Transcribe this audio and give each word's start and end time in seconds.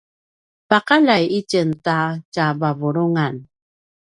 paqaljai 0.69 1.25
itjen 1.39 1.69
ta 1.85 1.97
tjavavulungan 2.33 3.35